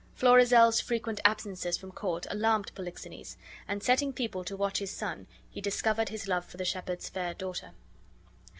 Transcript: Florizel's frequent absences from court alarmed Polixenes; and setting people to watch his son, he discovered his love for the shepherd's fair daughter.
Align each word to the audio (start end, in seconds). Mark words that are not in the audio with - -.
Florizel's 0.15 0.81
frequent 0.81 1.21
absences 1.23 1.77
from 1.77 1.91
court 1.91 2.25
alarmed 2.31 2.71
Polixenes; 2.73 3.37
and 3.67 3.83
setting 3.83 4.11
people 4.11 4.43
to 4.43 4.57
watch 4.57 4.79
his 4.79 4.89
son, 4.89 5.27
he 5.47 5.61
discovered 5.61 6.09
his 6.09 6.27
love 6.27 6.43
for 6.43 6.57
the 6.57 6.65
shepherd's 6.65 7.07
fair 7.07 7.35
daughter. 7.35 7.73